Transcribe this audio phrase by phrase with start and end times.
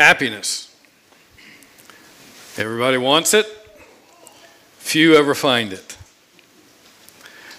[0.00, 0.74] Happiness.
[2.56, 3.44] Everybody wants it,
[4.78, 5.98] few ever find it.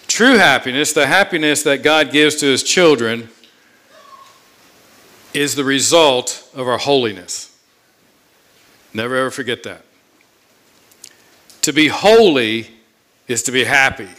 [0.08, 3.30] True happiness, the happiness that God gives to his children,
[5.36, 7.56] is the result of our holiness.
[8.92, 9.84] Never ever forget that.
[11.62, 12.72] To be holy
[13.28, 14.10] is to be happy.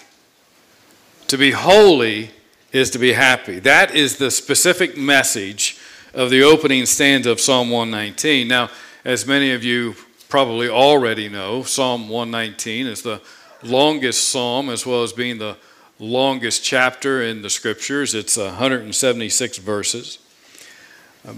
[1.26, 2.30] To be holy
[2.70, 3.58] is to be happy.
[3.58, 5.71] That is the specific message
[6.14, 8.46] of the opening stanza of Psalm 119.
[8.46, 8.70] Now,
[9.04, 9.94] as many of you
[10.28, 13.20] probably already know, Psalm 119 is the
[13.62, 15.56] longest psalm as well as being the
[15.98, 18.14] longest chapter in the scriptures.
[18.14, 20.18] It's 176 verses.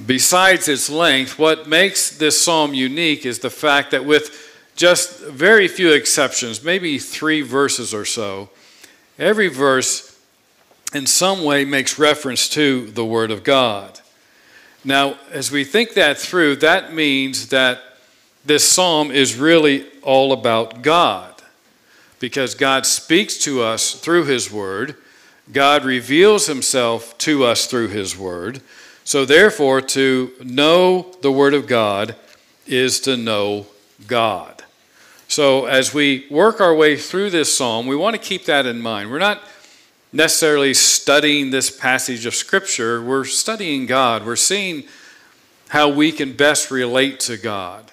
[0.07, 4.41] Besides its length, what makes this psalm unique is the fact that, with
[4.77, 8.49] just very few exceptions, maybe three verses or so,
[9.19, 10.19] every verse
[10.95, 14.01] in some way makes reference to the Word of God.
[14.85, 17.81] Now, as we think that through, that means that
[18.45, 21.43] this psalm is really all about God
[22.21, 24.97] because God speaks to us through His Word.
[25.53, 28.61] God reveals Himself to us through His Word.
[29.05, 32.15] So, therefore, to know the Word of God
[32.67, 33.67] is to know
[34.07, 34.65] God.
[35.29, 38.81] So, as we work our way through this psalm, we want to keep that in
[38.81, 39.11] mind.
[39.11, 39.43] We're not
[40.15, 44.25] necessarily studying this passage of Scripture, we're studying God.
[44.25, 44.85] We're seeing
[45.69, 47.91] how we can best relate to God.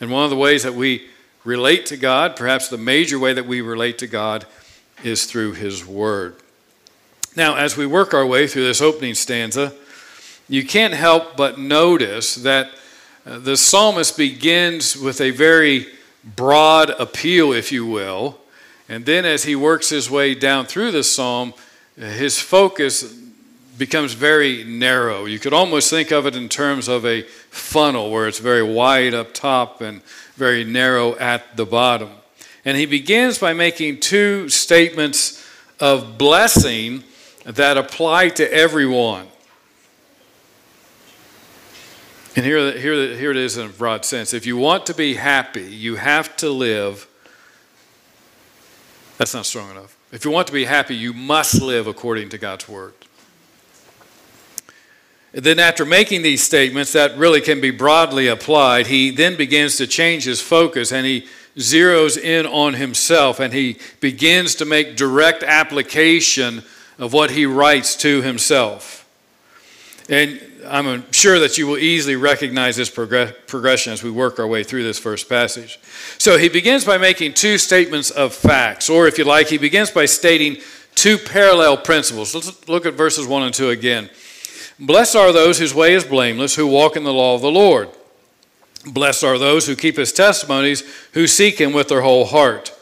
[0.00, 1.08] And one of the ways that we
[1.44, 4.44] relate to God, perhaps the major way that we relate to God,
[5.04, 6.34] is through His Word.
[7.36, 9.72] Now, as we work our way through this opening stanza,
[10.48, 12.70] you can't help but notice that
[13.24, 15.86] uh, the psalmist begins with a very
[16.24, 18.38] broad appeal, if you will.
[18.88, 21.54] And then as he works his way down through the psalm,
[21.96, 23.02] his focus
[23.78, 25.24] becomes very narrow.
[25.24, 29.14] You could almost think of it in terms of a funnel where it's very wide
[29.14, 30.02] up top and
[30.36, 32.10] very narrow at the bottom.
[32.64, 35.44] And he begins by making two statements
[35.78, 37.04] of blessing
[37.44, 39.28] that apply to everyone.
[42.34, 44.34] And here, here, here it is in a broad sense.
[44.34, 47.08] If you want to be happy, you have to live.
[49.18, 49.96] That's not strong enough.
[50.12, 52.94] If you want to be happy, you must live according to God's word.
[55.32, 59.76] And then, after making these statements that really can be broadly applied, he then begins
[59.76, 61.26] to change his focus and he
[61.58, 66.62] zeroes in on himself and he begins to make direct application
[66.98, 69.06] of what he writes to himself.
[70.08, 74.64] And I'm sure that you will easily recognize this progression as we work our way
[74.64, 75.78] through this first passage.
[76.18, 79.90] So he begins by making two statements of facts, or if you like, he begins
[79.90, 80.58] by stating
[80.94, 82.34] two parallel principles.
[82.34, 84.10] Let's look at verses 1 and 2 again.
[84.78, 87.88] Blessed are those whose way is blameless, who walk in the law of the Lord.
[88.86, 92.72] Blessed are those who keep his testimonies, who seek him with their whole heart.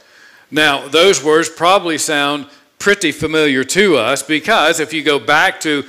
[0.51, 2.47] Now, those words probably sound
[2.79, 5.85] pretty familiar to us because if you go back to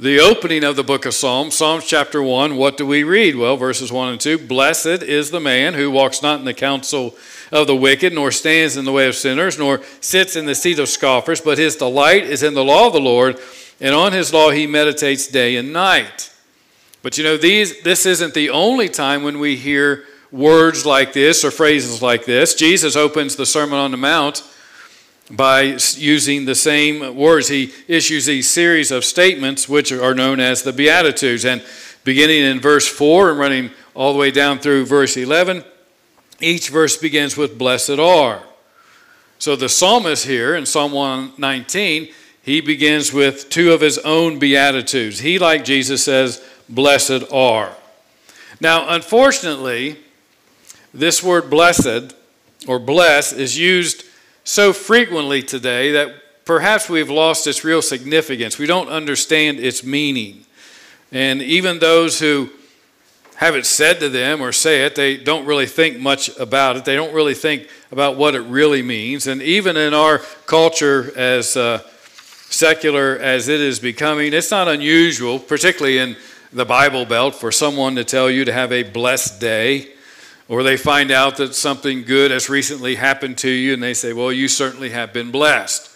[0.00, 3.36] the opening of the book of Psalms, Psalms chapter 1, what do we read?
[3.36, 7.14] Well, verses 1 and 2 Blessed is the man who walks not in the counsel
[7.52, 10.78] of the wicked, nor stands in the way of sinners, nor sits in the seat
[10.78, 13.38] of scoffers, but his delight is in the law of the Lord,
[13.78, 16.32] and on his law he meditates day and night.
[17.02, 21.44] But you know, these, this isn't the only time when we hear words like this
[21.44, 22.54] or phrases like this.
[22.54, 24.42] Jesus opens the Sermon on the Mount
[25.30, 27.48] by using the same words.
[27.48, 31.44] He issues these series of statements which are known as the Beatitudes.
[31.44, 31.62] And
[32.04, 35.64] beginning in verse 4 and running all the way down through verse 11,
[36.40, 38.42] each verse begins with Blessed are.
[39.38, 45.20] So the psalmist here in Psalm 119, he begins with two of his own Beatitudes.
[45.20, 47.74] He, like Jesus, says, Blessed are.
[48.60, 49.98] Now, unfortunately,
[50.92, 52.14] this word blessed
[52.66, 54.04] or bless is used
[54.50, 58.58] so frequently today that perhaps we've lost its real significance.
[58.58, 60.44] We don't understand its meaning.
[61.12, 62.50] And even those who
[63.36, 66.84] have it said to them or say it, they don't really think much about it.
[66.84, 69.28] They don't really think about what it really means.
[69.28, 71.78] And even in our culture, as uh,
[72.48, 76.16] secular as it is becoming, it's not unusual, particularly in
[76.52, 79.92] the Bible Belt, for someone to tell you to have a blessed day
[80.50, 84.12] or they find out that something good has recently happened to you and they say,
[84.12, 85.88] Well, you certainly have been blessed.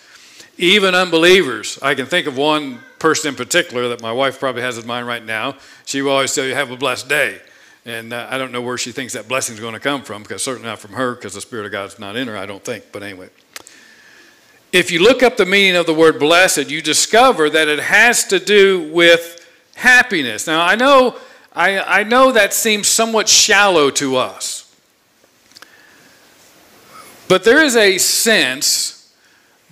[0.56, 4.79] Even unbelievers, I can think of one person in particular that my wife probably has
[4.79, 5.56] in mind right now.
[5.87, 7.41] She will always tell you, Have a blessed day.
[7.85, 10.23] And uh, I don't know where she thinks that blessing is going to come from,
[10.23, 12.65] because certainly not from her, because the Spirit of God's not in her, I don't
[12.65, 12.85] think.
[12.93, 13.31] But anyway.
[14.73, 18.25] If you look up the meaning of the word blessed, you discover that it has
[18.27, 20.47] to do with happiness.
[20.47, 21.19] Now, I know
[21.55, 24.75] I, I know that seems somewhat shallow to us.
[27.29, 29.12] But there is a sense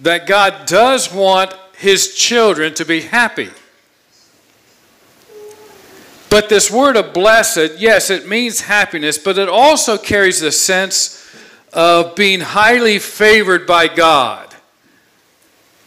[0.01, 3.51] that God does want his children to be happy.
[6.31, 11.19] But this word of blessed, yes, it means happiness, but it also carries the sense
[11.73, 14.55] of being highly favored by God.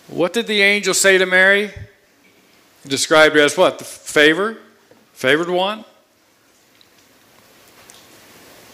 [0.08, 1.72] What did the angel say to Mary?
[2.86, 3.80] Described her as what?
[3.80, 4.58] The favor?
[5.16, 5.86] Favored one?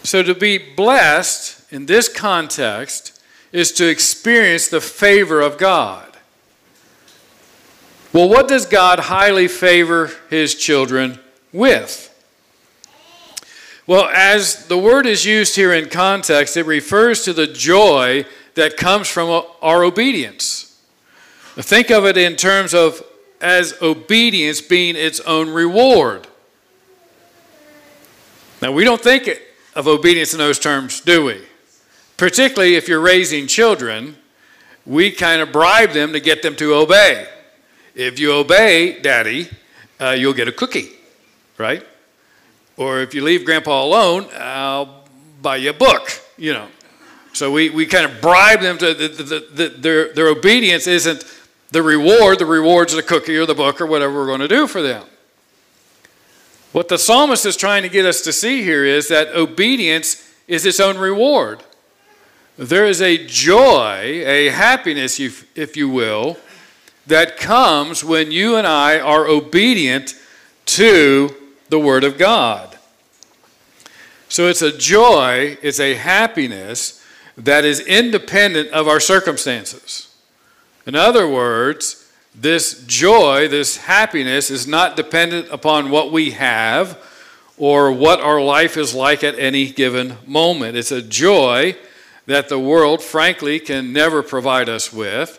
[0.02, 3.22] So to be blessed in this context
[3.52, 6.08] is to experience the favor of God.
[8.12, 11.20] Well, what does God highly favor his children
[11.52, 12.08] with?
[13.86, 18.76] Well, as the word is used here in context, it refers to the joy that
[18.76, 20.76] comes from our obedience.
[21.54, 23.02] Think of it in terms of
[23.40, 26.26] as obedience being its own reward.
[28.62, 29.28] Now, we don't think
[29.74, 31.42] of obedience in those terms, do we?
[32.16, 34.16] Particularly if you're raising children,
[34.86, 37.26] we kind of bribe them to get them to obey.
[37.96, 39.50] If you obey daddy,
[40.00, 40.90] uh, you'll get a cookie,
[41.58, 41.84] right?
[42.76, 45.06] Or if you leave grandpa alone, I'll
[45.42, 46.68] buy you a book, you know.
[47.32, 51.24] So we, we kind of bribe them to the, the, the, their, their obedience isn't
[51.72, 54.68] the reward, the reward's the cookie or the book or whatever we're going to do
[54.68, 55.04] for them.
[56.72, 60.64] What the psalmist is trying to get us to see here is that obedience is
[60.64, 61.62] its own reward.
[62.56, 66.38] There is a joy, a happiness, if you will,
[67.06, 70.14] that comes when you and I are obedient
[70.66, 71.34] to
[71.68, 72.78] the Word of God.
[74.28, 77.04] So it's a joy, it's a happiness
[77.36, 80.14] that is independent of our circumstances.
[80.86, 82.01] In other words,
[82.34, 86.98] this joy, this happiness is not dependent upon what we have
[87.58, 90.76] or what our life is like at any given moment.
[90.76, 91.76] It's a joy
[92.26, 95.38] that the world, frankly, can never provide us with.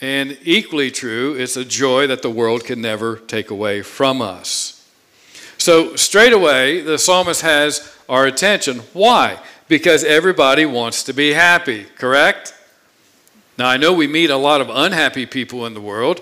[0.00, 4.86] And equally true, it's a joy that the world can never take away from us.
[5.56, 8.80] So, straight away, the psalmist has our attention.
[8.92, 9.38] Why?
[9.68, 12.52] Because everybody wants to be happy, correct?
[13.56, 16.20] Now, I know we meet a lot of unhappy people in the world,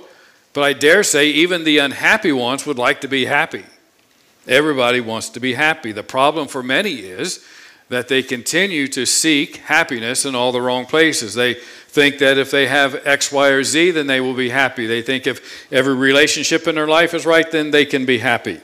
[0.53, 3.65] but I dare say even the unhappy ones would like to be happy.
[4.47, 5.93] Everybody wants to be happy.
[5.93, 7.45] The problem for many is
[7.89, 11.35] that they continue to seek happiness in all the wrong places.
[11.35, 14.87] They think that if they have X, Y, or Z, then they will be happy.
[14.87, 18.61] They think if every relationship in their life is right, then they can be happy.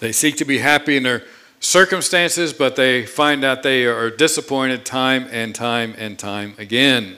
[0.00, 1.24] They seek to be happy in their
[1.60, 7.16] circumstances, but they find out they are disappointed time and time and time again.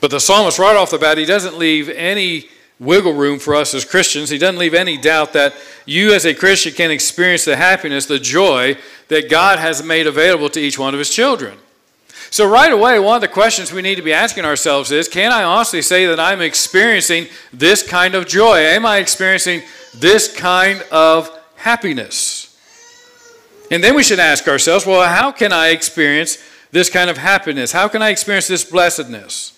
[0.00, 2.48] But the psalmist, right off the bat, he doesn't leave any
[2.78, 4.30] wiggle room for us as Christians.
[4.30, 5.54] He doesn't leave any doubt that
[5.86, 8.76] you, as a Christian, can experience the happiness, the joy
[9.08, 11.58] that God has made available to each one of his children.
[12.30, 15.32] So, right away, one of the questions we need to be asking ourselves is Can
[15.32, 18.58] I honestly say that I'm experiencing this kind of joy?
[18.58, 19.62] Am I experiencing
[19.94, 22.56] this kind of happiness.
[23.70, 26.38] And then we should ask ourselves, well, how can I experience
[26.70, 27.72] this kind of happiness?
[27.72, 29.57] How can I experience this blessedness?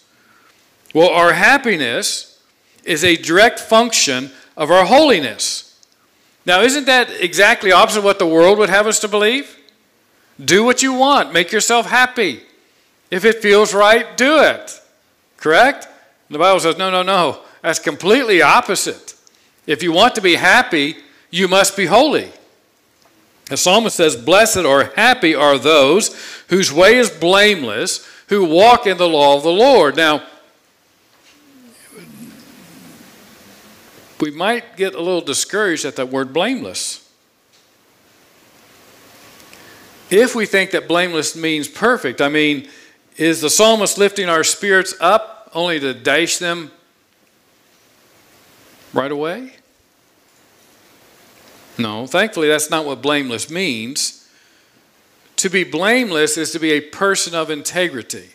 [0.95, 2.41] Well, our happiness
[2.85, 5.79] is a direct function of our holiness.
[6.47, 9.57] Now, isn't that exactly opposite what the world would have us to believe?
[10.43, 12.41] Do what you want, make yourself happy.
[13.11, 14.81] If it feels right, do it.
[15.37, 15.87] Correct?
[16.31, 17.41] The Bible says, no, no, no.
[17.63, 19.15] That's completely opposite.
[19.67, 20.97] If you want to be happy,
[21.31, 22.31] you must be holy.
[23.47, 26.17] The psalmist says, Blessed or happy are those
[26.49, 29.97] whose way is blameless, who walk in the law of the Lord.
[29.97, 30.23] Now,
[34.21, 37.09] we might get a little discouraged at that word blameless.
[40.11, 42.69] If we think that blameless means perfect, I mean,
[43.17, 46.71] is the psalmist lifting our spirits up only to dash them
[48.93, 49.53] right away?
[51.79, 54.29] No, thankfully, that's not what blameless means.
[55.37, 58.31] To be blameless is to be a person of integrity.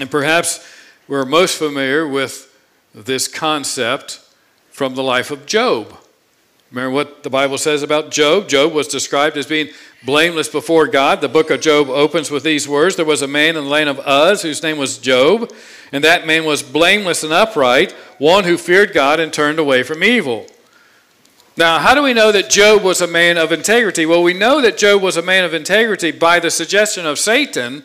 [0.00, 0.66] And perhaps
[1.06, 2.48] we're most familiar with
[2.94, 4.21] this concept
[4.72, 5.94] from the life of Job.
[6.72, 8.48] Remember what the Bible says about Job?
[8.48, 9.68] Job was described as being
[10.04, 11.20] blameless before God.
[11.20, 13.90] The book of Job opens with these words There was a man in the land
[13.90, 15.52] of Uz whose name was Job,
[15.92, 20.02] and that man was blameless and upright, one who feared God and turned away from
[20.02, 20.46] evil.
[21.58, 24.06] Now, how do we know that Job was a man of integrity?
[24.06, 27.84] Well, we know that Job was a man of integrity by the suggestion of Satan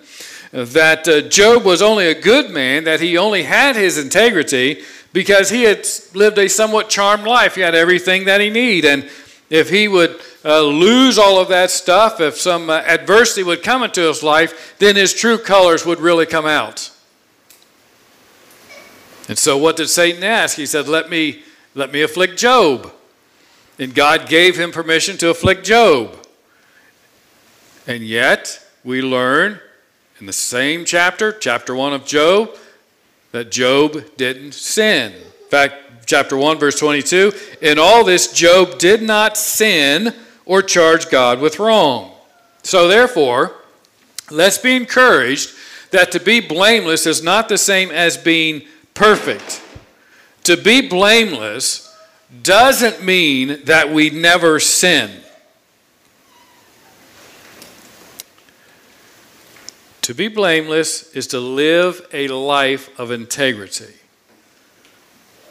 [0.54, 4.84] that uh, Job was only a good man, that he only had his integrity
[5.18, 5.84] because he had
[6.14, 7.56] lived a somewhat charmed life.
[7.56, 8.86] He had everything that he needed.
[8.86, 9.10] And
[9.50, 13.82] if he would uh, lose all of that stuff, if some uh, adversity would come
[13.82, 16.92] into his life, then his true colors would really come out.
[19.28, 20.56] And so, what did Satan ask?
[20.56, 21.42] He said, Let me,
[21.74, 22.94] let me afflict Job.
[23.80, 26.16] And God gave him permission to afflict Job.
[27.88, 29.62] And yet, we learn
[30.20, 32.56] in the same chapter, chapter 1 of Job,
[33.32, 35.14] that Job didn't sin.
[35.14, 40.14] In fact, chapter 1, verse 22 In all this, Job did not sin
[40.46, 42.14] or charge God with wrong.
[42.64, 43.54] So, therefore,
[44.32, 45.54] let's be encouraged
[45.92, 49.62] that to be blameless is not the same as being perfect.
[50.44, 51.84] To be blameless
[52.44, 55.12] doesn't mean that we never sin.
[60.08, 63.94] To be blameless is to live a life of integrity.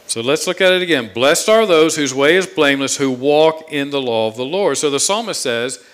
[0.06, 1.10] So let's look at it again.
[1.12, 4.78] Blessed are those whose way is blameless, who walk in the law of the Lord.
[4.78, 5.84] So the psalmist says,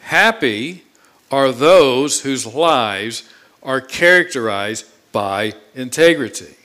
[0.00, 0.82] Happy
[1.30, 6.56] are those whose lives are characterized by integrity.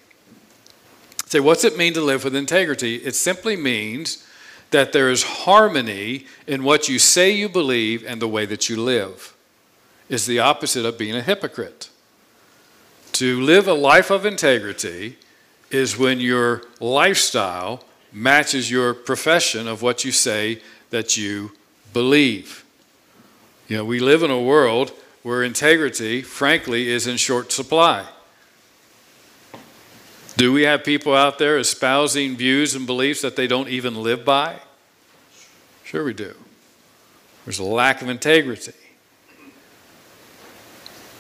[1.27, 2.95] Say, what's it mean to live with integrity?
[2.95, 4.25] It simply means
[4.71, 8.81] that there is harmony in what you say you believe and the way that you
[8.81, 9.34] live.
[10.07, 11.89] Is the opposite of being a hypocrite.
[13.13, 15.17] To live a life of integrity
[15.71, 21.51] is when your lifestyle matches your profession of what you say that you
[21.91, 22.63] believe.
[23.67, 24.91] You know, we live in a world
[25.23, 28.05] where integrity, frankly, is in short supply.
[30.37, 34.23] Do we have people out there espousing views and beliefs that they don't even live
[34.23, 34.59] by?
[35.83, 36.35] Sure, we do.
[37.45, 38.73] There's a lack of integrity.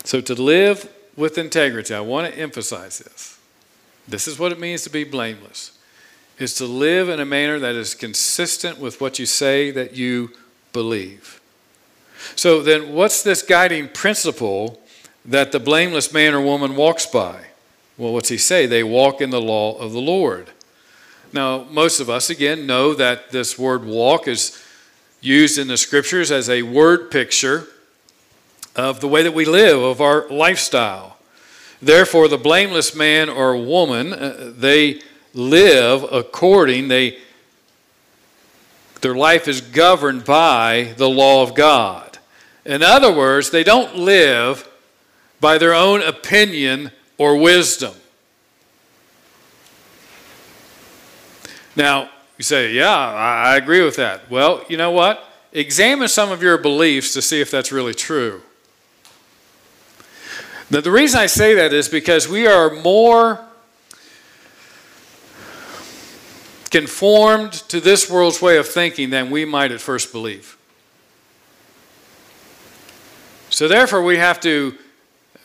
[0.05, 3.39] So, to live with integrity, I want to emphasize this.
[4.07, 5.71] This is what it means to be blameless
[6.37, 10.31] is to live in a manner that is consistent with what you say that you
[10.73, 11.39] believe.
[12.35, 14.81] So then what's this guiding principle
[15.23, 17.45] that the blameless man or woman walks by?
[17.97, 18.65] Well, what's he say?
[18.65, 20.49] They walk in the law of the Lord.
[21.31, 24.61] Now, most of us, again, know that this word walk is
[25.21, 27.67] used in the scriptures as a word picture
[28.75, 31.17] of the way that we live, of our lifestyle.
[31.81, 35.01] Therefore, the blameless man or woman, uh, they
[35.33, 37.19] live according, they,
[39.01, 42.17] their life is governed by the law of God.
[42.65, 44.67] In other words, they don't live
[45.39, 47.93] by their own opinion or wisdom.
[51.75, 54.29] Now, you say, yeah, I agree with that.
[54.31, 55.23] Well, you know what?
[55.51, 58.41] Examine some of your beliefs to see if that's really true.
[60.69, 63.39] Now, the reason I say that is because we are more
[66.71, 70.57] conformed to this world's way of thinking than we might at first believe.
[73.49, 74.75] So, therefore, we have to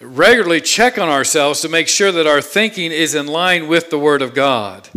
[0.00, 3.98] regularly check on ourselves to make sure that our thinking is in line with the
[3.98, 4.88] Word of God.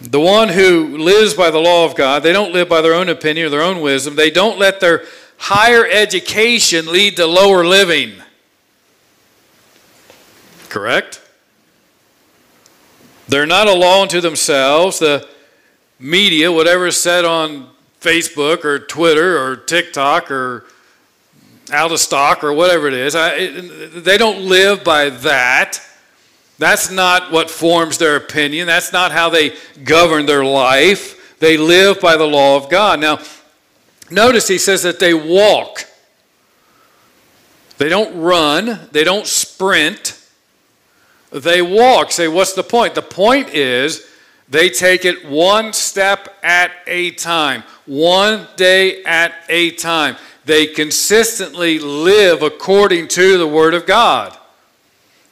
[0.00, 3.08] The one who lives by the law of God, they don't live by their own
[3.08, 4.16] opinion or their own wisdom.
[4.16, 5.04] They don't let their
[5.38, 8.14] higher education lead to lower living.
[10.74, 11.20] Correct?
[13.28, 14.98] They're not a law unto themselves.
[14.98, 15.24] The
[16.00, 17.68] media, whatever is said on
[18.00, 20.64] Facebook or Twitter or TikTok or
[21.72, 23.14] out of stock or whatever it is.
[23.14, 25.80] I, it, they don't live by that.
[26.58, 28.66] That's not what forms their opinion.
[28.66, 29.54] That's not how they
[29.84, 31.38] govern their life.
[31.38, 32.98] They live by the law of God.
[32.98, 33.20] Now,
[34.10, 35.84] notice he says that they walk.
[37.78, 40.13] They don't run, they don't sprint,
[41.42, 42.12] they walk.
[42.12, 42.94] Say, what's the point?
[42.94, 44.08] The point is
[44.48, 51.78] they take it one step at a time, one day at a time they consistently
[51.78, 54.36] live according to the Word of God.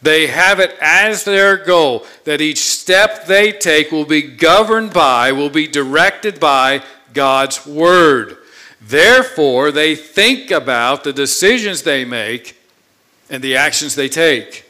[0.01, 5.33] They have it as their goal that each step they take will be governed by,
[5.33, 6.83] will be directed by
[7.15, 8.39] God's Word.
[8.81, 12.57] Therefore, they think about the decisions they make
[13.31, 14.65] and the actions they take.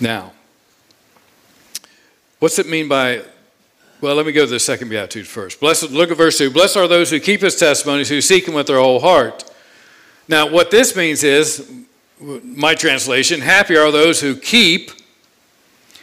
[0.00, 0.32] Now,
[2.38, 3.22] what's it mean by
[4.04, 5.60] well, let me go to the second beatitude first.
[5.60, 6.50] Blessed, look at verse 2.
[6.50, 9.50] Blessed are those who keep his testimonies, who seek him with their whole heart.
[10.28, 11.72] Now, what this means is,
[12.20, 14.90] my translation, happy are those who keep,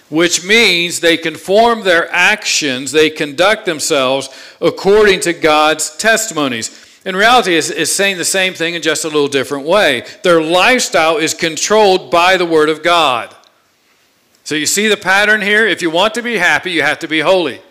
[0.10, 4.30] which means they conform their actions, they conduct themselves
[4.60, 6.86] according to God's testimonies.
[7.06, 10.06] In reality, it's, it's saying the same thing in just a little different way.
[10.24, 13.36] Their lifestyle is controlled by the Word of God.
[14.44, 15.68] So you see the pattern here?
[15.68, 17.62] If you want to be happy, you have to be holy.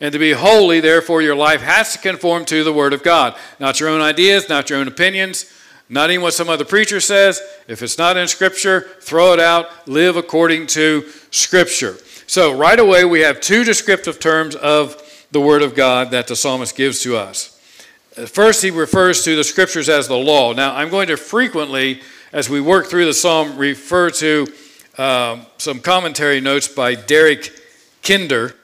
[0.00, 3.36] And to be holy, therefore, your life has to conform to the Word of God.
[3.58, 5.52] Not your own ideas, not your own opinions,
[5.88, 7.40] not even what some other preacher says.
[7.66, 9.88] If it's not in Scripture, throw it out.
[9.88, 11.96] Live according to Scripture.
[12.26, 16.36] So, right away, we have two descriptive terms of the Word of God that the
[16.36, 17.58] psalmist gives to us.
[18.26, 20.52] First, he refers to the Scriptures as the law.
[20.52, 24.46] Now, I'm going to frequently, as we work through the psalm, refer to
[24.98, 27.52] um, some commentary notes by Derek
[28.02, 28.54] Kidner,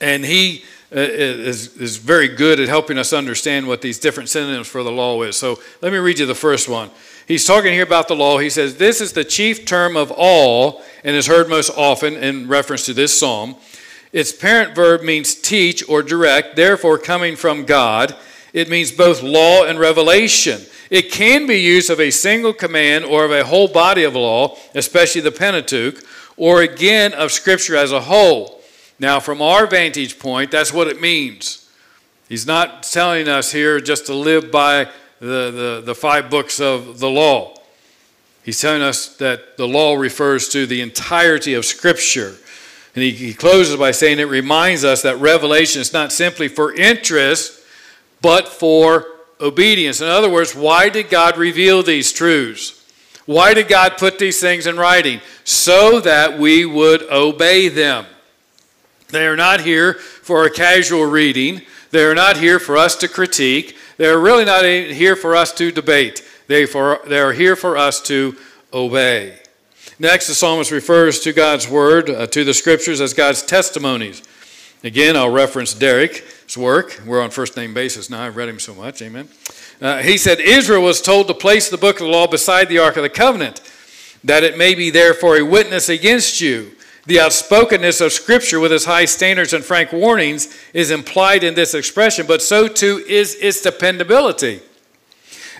[0.00, 0.64] and he
[0.94, 4.90] uh, is, is very good at helping us understand what these different synonyms for the
[4.90, 5.36] law is.
[5.36, 6.90] So let me read you the first one.
[7.28, 8.38] He's talking here about the law.
[8.38, 12.48] He says, This is the chief term of all and is heard most often in
[12.48, 13.56] reference to this psalm.
[14.12, 18.16] Its parent verb means teach or direct, therefore, coming from God.
[18.52, 20.60] It means both law and revelation.
[20.90, 24.56] It can be used of a single command or of a whole body of law,
[24.74, 26.02] especially the Pentateuch,
[26.36, 28.60] or again of Scripture as a whole.
[28.98, 31.70] Now, from our vantage point, that's what it means.
[32.28, 36.98] He's not telling us here just to live by the, the, the five books of
[36.98, 37.56] the law.
[38.42, 42.34] He's telling us that the law refers to the entirety of Scripture.
[42.94, 46.74] And he, he closes by saying it reminds us that revelation is not simply for
[46.74, 47.60] interest,
[48.20, 49.06] but for
[49.40, 50.00] obedience.
[50.00, 52.76] In other words, why did God reveal these truths?
[53.26, 55.20] Why did God put these things in writing?
[55.44, 58.06] So that we would obey them.
[59.08, 61.62] They are not here for a casual reading.
[61.90, 63.76] They are not here for us to critique.
[63.96, 66.26] They're really not here for us to debate.
[66.46, 68.36] They, for, they are here for us to
[68.72, 69.38] obey.
[69.98, 74.22] Next, the psalmist refers to God's word, uh, to the scriptures, as God's testimonies.
[74.82, 76.22] Again, I'll reference Derek's
[76.56, 77.00] work.
[77.06, 78.22] We're on first name basis now.
[78.22, 79.02] I've read him so much.
[79.02, 79.28] Amen.
[79.80, 82.78] Uh, he said, Israel was told to place the book of the law beside the
[82.78, 83.60] ark of the covenant,
[84.24, 86.72] that it may be there for a witness against you.
[87.06, 91.74] The outspokenness of Scripture with its high standards and frank warnings is implied in this
[91.74, 94.60] expression, but so too is its dependability.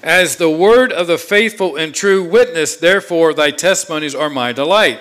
[0.03, 5.01] As the word of the faithful and true witness, therefore thy testimonies are my delight.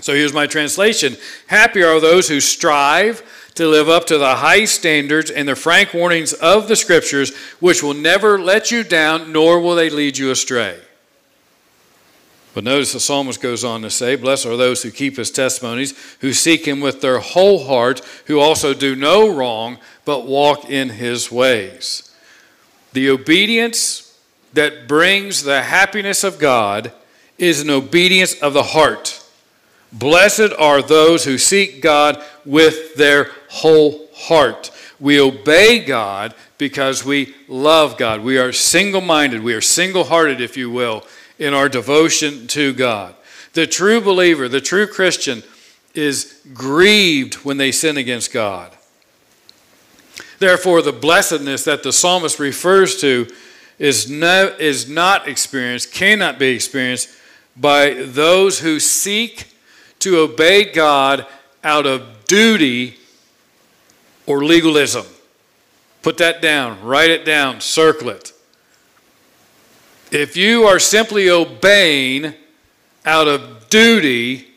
[0.00, 3.22] So here's my translation Happy are those who strive
[3.56, 7.82] to live up to the high standards and the frank warnings of the Scriptures, which
[7.82, 10.78] will never let you down, nor will they lead you astray.
[12.56, 15.94] But notice the psalmist goes on to say, Blessed are those who keep his testimonies,
[16.20, 20.88] who seek him with their whole heart, who also do no wrong, but walk in
[20.88, 22.14] his ways.
[22.94, 24.18] The obedience
[24.54, 26.92] that brings the happiness of God
[27.36, 29.22] is an obedience of the heart.
[29.92, 34.70] Blessed are those who seek God with their whole heart.
[34.98, 38.22] We obey God because we love God.
[38.22, 41.04] We are single minded, we are single hearted, if you will
[41.38, 43.14] in our devotion to God.
[43.52, 45.42] The true believer, the true Christian,
[45.94, 48.72] is grieved when they sin against God.
[50.38, 53.26] Therefore, the blessedness that the psalmist refers to
[53.78, 57.08] is, no, is not experienced, cannot be experienced
[57.56, 59.52] by those who seek
[60.00, 61.26] to obey God
[61.64, 62.98] out of duty
[64.26, 65.06] or legalism.
[66.02, 68.32] Put that down, write it down, circle it.
[70.12, 72.34] If you are simply obeying
[73.04, 74.48] out of duty,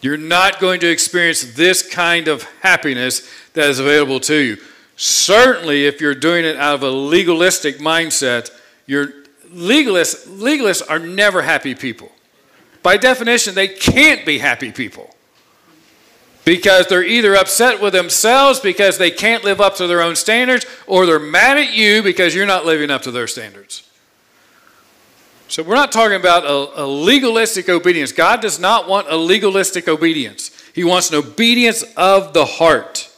[0.00, 4.56] you're not going to experience this kind of happiness that is available to you.
[4.96, 8.50] Certainly, if you're doing it out of a legalistic mindset,
[8.86, 9.08] your
[9.52, 12.12] legalists, legalists are never happy people.
[12.82, 15.14] By definition, they can't be happy people
[16.44, 20.66] because they're either upset with themselves because they can't live up to their own standards,
[20.86, 23.86] or they're mad at you because you're not living up to their standards.
[25.48, 28.12] So we're not talking about a, a, legalistic obedience.
[28.12, 33.08] God does not want a legalistic obedience, He wants an obedience of the heart.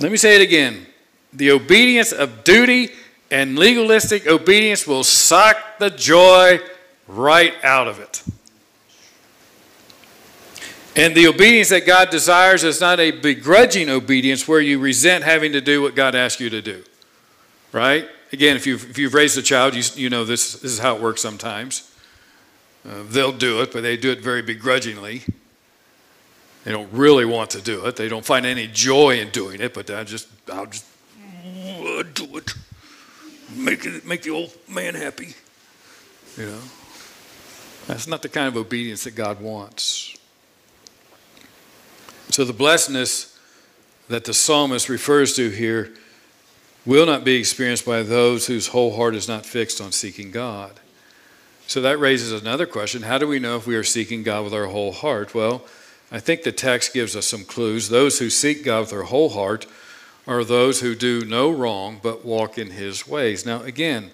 [0.00, 0.86] Let me say it again
[1.32, 2.90] the obedience of duty
[3.30, 6.60] and legalistic obedience will suck the joy
[7.06, 8.22] right out of it.
[10.96, 15.52] And the obedience that God desires is not a begrudging obedience where you resent having
[15.52, 16.82] to do what God asks you to do.
[17.70, 18.08] Right?
[18.32, 20.96] Again, if you've, if you've raised a child, you, you know this, this is how
[20.96, 21.92] it works sometimes.
[22.88, 25.22] Uh, they'll do it, but they do it very begrudgingly.
[26.64, 27.96] They don't really want to do it.
[27.96, 30.86] They don't find any joy in doing it, but I just, I'll just
[32.14, 32.54] do it.
[33.54, 35.34] Make it, make the old man happy.
[36.36, 36.60] You know,
[37.86, 40.15] that's not the kind of obedience that God wants.
[42.30, 43.38] So the blessedness
[44.08, 45.94] that the psalmist refers to here
[46.84, 50.72] will not be experienced by those whose whole heart is not fixed on seeking God.
[51.66, 54.54] So that raises another question How do we know if we are seeking God with
[54.54, 55.34] our whole heart?
[55.34, 55.64] Well,
[56.12, 57.88] I think the text gives us some clues.
[57.88, 59.66] Those who seek God with their whole heart
[60.26, 63.44] are those who do no wrong but walk in his ways.
[63.44, 64.10] Now, again,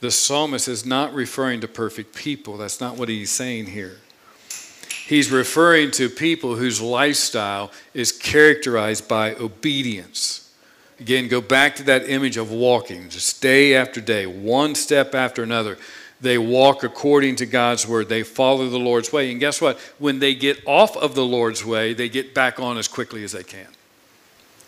[0.00, 2.56] the psalmist is not referring to perfect people.
[2.56, 3.98] That's not what he's saying here.
[5.12, 10.50] He's referring to people whose lifestyle is characterized by obedience.
[11.00, 15.42] Again, go back to that image of walking, just day after day, one step after
[15.42, 15.76] another.
[16.22, 18.08] They walk according to God's word.
[18.08, 19.30] They follow the Lord's way.
[19.30, 19.78] And guess what?
[19.98, 23.32] When they get off of the Lord's way, they get back on as quickly as
[23.32, 23.68] they can.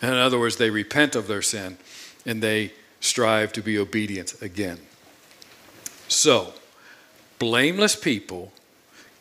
[0.02, 1.78] In other words, they repent of their sin
[2.26, 4.80] and they strive to be obedient again.
[6.06, 6.52] So,
[7.38, 8.52] blameless people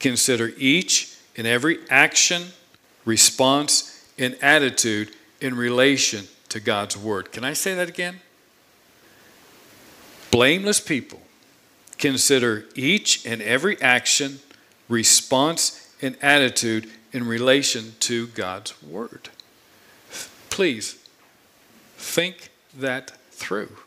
[0.02, 2.44] consider each and every action,
[3.06, 7.32] response, and attitude in relation to God's Word.
[7.32, 8.22] Can I say that again?
[10.32, 11.22] Blameless people
[11.98, 14.40] consider each and every action,
[14.90, 19.30] response, and attitude in relation to God's Word.
[20.50, 20.98] Please
[21.98, 23.78] think that through.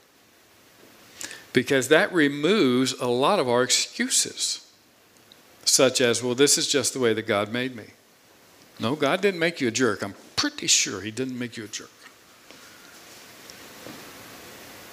[1.52, 4.65] Because that removes a lot of our excuses,
[5.66, 7.84] such as, well, this is just the way that God made me.
[8.78, 10.02] No, God didn't make you a jerk.
[10.02, 11.90] I'm pretty sure He didn't make you a jerk.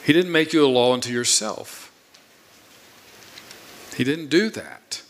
[0.03, 1.91] He didn't make you a law unto yourself.
[3.95, 5.01] He didn't do that.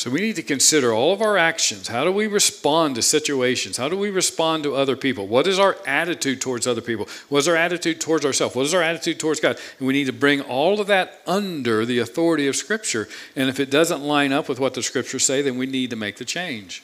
[0.00, 1.86] So we need to consider all of our actions.
[1.86, 3.76] How do we respond to situations?
[3.76, 5.26] How do we respond to other people?
[5.26, 7.06] What is our attitude towards other people?
[7.28, 8.56] What is our attitude towards ourselves?
[8.56, 9.58] What is our attitude towards God?
[9.78, 13.08] And we need to bring all of that under the authority of Scripture.
[13.36, 15.96] And if it doesn't line up with what the Scriptures say, then we need to
[15.96, 16.82] make the change.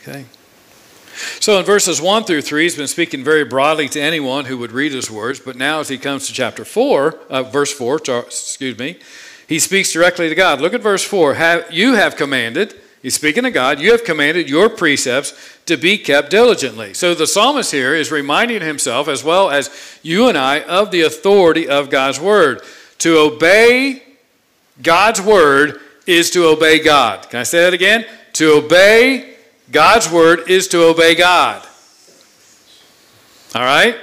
[0.00, 0.24] Okay?
[1.38, 4.72] So in verses 1 through 3, he's been speaking very broadly to anyone who would
[4.72, 5.38] read his words.
[5.38, 8.98] But now, as he comes to chapter 4, uh, verse 4, excuse me,
[9.52, 10.62] he speaks directly to God.
[10.62, 11.34] Look at verse 4.
[11.34, 15.34] Have, you have commanded, he's speaking to God, you have commanded your precepts
[15.66, 16.94] to be kept diligently.
[16.94, 19.68] So the psalmist here is reminding himself, as well as
[20.02, 22.62] you and I, of the authority of God's word.
[23.00, 24.02] To obey
[24.82, 27.28] God's word is to obey God.
[27.28, 28.06] Can I say that again?
[28.32, 29.36] To obey
[29.70, 31.62] God's word is to obey God.
[33.54, 33.98] All right?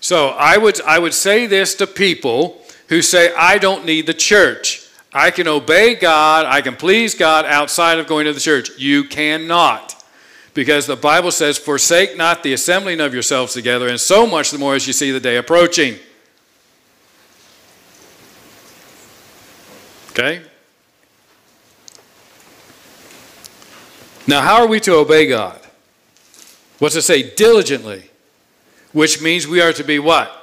[0.00, 2.61] So I would, I would say this to people
[2.92, 4.86] who say, I don't need the church.
[5.14, 8.68] I can obey God, I can please God outside of going to the church.
[8.78, 9.94] You cannot.
[10.52, 14.58] Because the Bible says, Forsake not the assembling of yourselves together, and so much the
[14.58, 15.96] more as you see the day approaching.
[20.10, 20.42] Okay?
[24.26, 25.58] Now, how are we to obey God?
[26.78, 27.34] What's it say?
[27.34, 28.10] Diligently.
[28.92, 30.41] Which means we are to be what?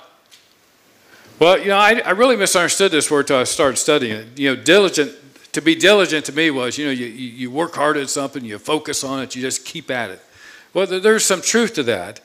[1.39, 4.39] Well, you know, I, I really misunderstood this word until I started studying it.
[4.39, 5.13] You know, diligent,
[5.53, 8.59] to be diligent to me was, you know, you, you work hard at something, you
[8.59, 10.21] focus on it, you just keep at it.
[10.73, 12.19] Well, there's some truth to that.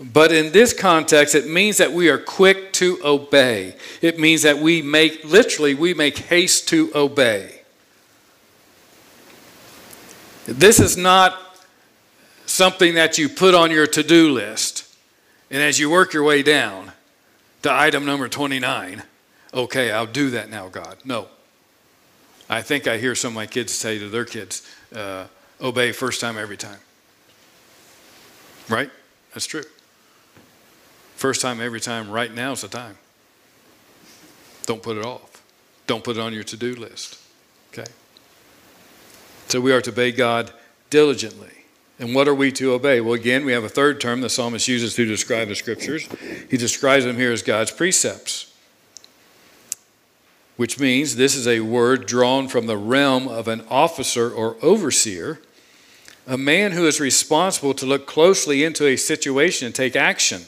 [0.00, 3.76] But in this context, it means that we are quick to obey.
[4.02, 7.60] It means that we make, literally, we make haste to obey.
[10.46, 11.38] This is not
[12.46, 14.94] something that you put on your to do list.
[15.50, 16.92] And as you work your way down,
[17.64, 19.02] to item number 29.
[19.54, 20.98] Okay, I'll do that now, God.
[21.02, 21.28] No.
[22.46, 25.24] I think I hear some of my kids say to their kids, uh,
[25.62, 26.78] obey first time every time.
[28.68, 28.90] Right?
[29.32, 29.62] That's true.
[31.16, 32.98] First time every time, right now is the time.
[34.66, 35.42] Don't put it off.
[35.86, 37.18] Don't put it on your to do list.
[37.72, 37.90] Okay?
[39.48, 40.52] So we are to obey God
[40.90, 41.63] diligently.
[41.98, 43.00] And what are we to obey?
[43.00, 46.08] Well, again, we have a third term the psalmist uses to describe the scriptures.
[46.50, 48.52] He describes them here as God's precepts,
[50.56, 55.40] which means this is a word drawn from the realm of an officer or overseer,
[56.26, 60.42] a man who is responsible to look closely into a situation and take action.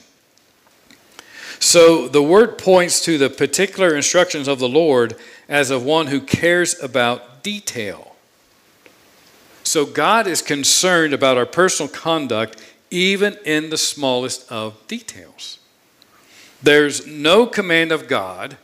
[1.60, 5.16] So the word points to the particular instructions of the Lord
[5.48, 8.15] as of one who cares about detail.
[9.66, 15.58] So God is concerned about our personal conduct, even in the smallest of details.
[16.62, 18.58] There's no command of God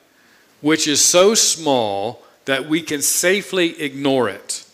[0.61, 4.65] which is so small that we can safely ignore it.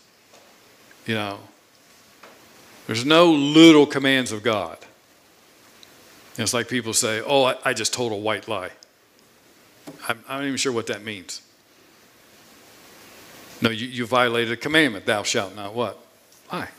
[1.07, 1.39] You know,
[2.85, 4.77] there's no little commands of God.
[6.37, 8.69] it's like people say, Oh, I, just told a white lie.
[10.07, 11.41] I'm, I'm not even sure what that means.
[13.63, 16.05] No, you, you violated a commandment, thou shalt not what?
[16.49, 16.69] Why?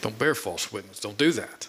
[0.00, 1.00] Don't bear false witness.
[1.00, 1.68] Don't do that.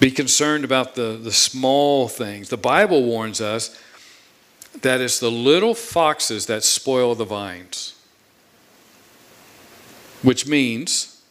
[0.00, 2.48] Be concerned about the, the small things.
[2.48, 3.80] The Bible warns us
[4.82, 7.94] that it's the little foxes that spoil the vines.
[10.24, 11.22] which means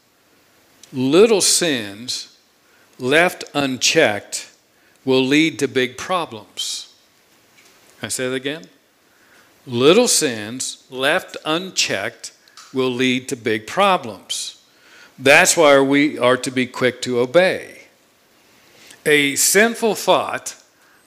[0.94, 2.38] little sins
[3.00, 4.52] left unchecked
[5.04, 6.94] will lead to big problems.
[8.00, 8.66] Can I say that again?
[9.66, 12.34] Little sins left unchecked
[12.74, 14.62] will lead to big problems.
[15.18, 17.84] That's why we are to be quick to obey.
[19.06, 20.56] A sinful thought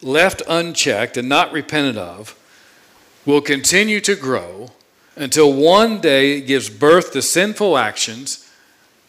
[0.03, 2.39] left unchecked and not repented of
[3.25, 4.71] will continue to grow
[5.17, 8.51] until one day it gives birth to sinful actions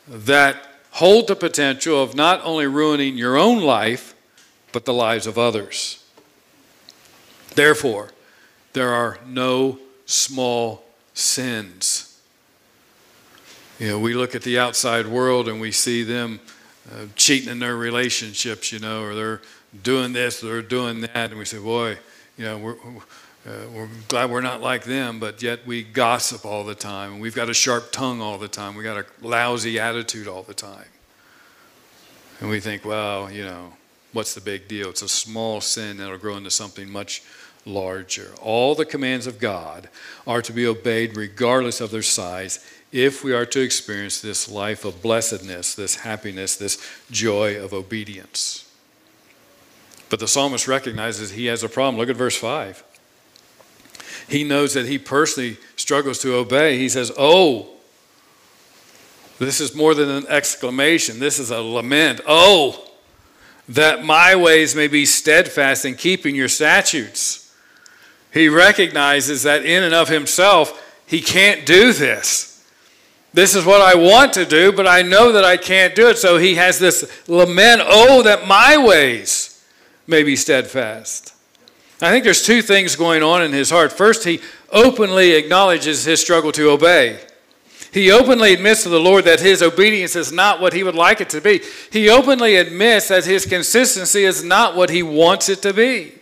[0.08, 0.58] that
[0.92, 4.16] hold the potential of not only ruining your own life,
[4.72, 6.04] but the lives of others.
[7.56, 8.12] Therefore,
[8.74, 12.07] there are no small sins.
[13.80, 16.40] You know, we look at the outside world and we see them
[16.92, 19.42] uh, cheating in their relationships, you know, or they're
[19.84, 21.98] doing this, or they're doing that, and we say, boy,
[22.38, 26.64] you know, we're, uh, we're glad we're not like them, but yet we gossip all
[26.64, 29.80] the time, and we've got a sharp tongue all the time, we got a lousy
[29.80, 30.88] attitude all the time.
[32.40, 33.74] And we think, well, you know,
[34.14, 34.90] what's the big deal?
[34.90, 37.22] It's a small sin that'll grow into something much
[37.66, 38.32] larger.
[38.42, 39.90] All the commands of God
[40.26, 44.86] are to be obeyed regardless of their size if we are to experience this life
[44.86, 46.78] of blessedness, this happiness, this
[47.12, 48.70] joy of obedience.
[50.10, 51.98] But the psalmist recognizes he has a problem.
[51.98, 52.84] Look at verse 5.
[54.30, 56.78] He knows that he personally struggles to obey.
[56.78, 57.70] He says, Oh,
[59.40, 62.22] this is more than an exclamation, this is a lament.
[62.28, 62.84] Oh,
[63.70, 67.54] that my ways may be steadfast in keeping your statutes.
[68.34, 72.57] He recognizes that in and of himself, he can't do this.
[73.38, 76.18] This is what I want to do, but I know that I can't do it.
[76.18, 79.64] So he has this lament oh, that my ways
[80.08, 81.36] may be steadfast.
[82.02, 83.94] I think there's two things going on in his heart.
[83.94, 84.40] First, he
[84.72, 87.20] openly acknowledges his struggle to obey.
[87.94, 91.22] He openly admits to the Lord that his obedience is not what he would like
[91.22, 91.62] it to be.
[91.92, 96.17] He openly admits that his consistency is not what he wants it to be.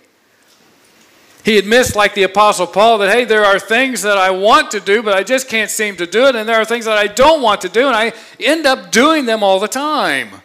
[1.45, 4.79] He admits, like the Apostle Paul, that, hey, there are things that I want to
[4.79, 6.35] do, but I just can't seem to do it.
[6.35, 9.27] And there are things that I don't want to do, and I end up doing
[9.27, 10.41] them all the time.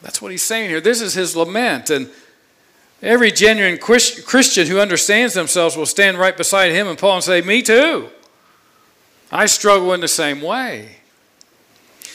[0.00, 0.80] That's what he's saying here.
[0.80, 1.90] This is his lament.
[1.90, 2.08] And
[3.02, 7.40] every genuine Christian who understands themselves will stand right beside him and Paul and say,
[7.40, 8.10] Me too.
[9.32, 10.98] I struggle in the same way.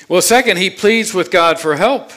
[0.08, 2.14] Well, second, he pleads with God for help.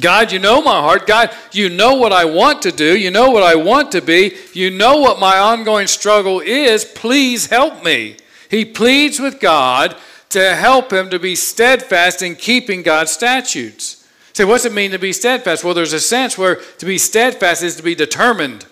[0.00, 1.06] God, you know my heart.
[1.06, 2.96] God, you know what I want to do.
[2.96, 4.36] You know what I want to be.
[4.52, 6.84] You know what my ongoing struggle is.
[6.84, 8.16] Please help me.
[8.50, 9.96] He pleads with God
[10.30, 14.06] to help him to be steadfast in keeping God's statutes.
[14.34, 15.64] Say, what's it mean to be steadfast?
[15.64, 18.66] Well, there's a sense where to be steadfast is to be determined.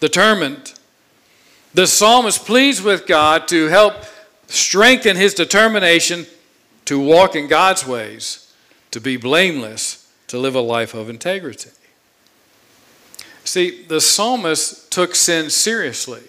[0.00, 0.74] Determined.
[1.74, 3.94] The psalmist pleads with God to help
[4.48, 6.26] strengthen his determination
[6.86, 8.52] to walk in God's ways,
[8.90, 11.70] to be blameless to live a life of integrity.
[13.44, 16.22] See, the psalmist took sin seriously.